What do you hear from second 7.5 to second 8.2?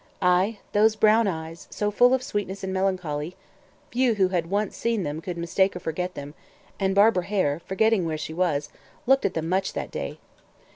forgetting where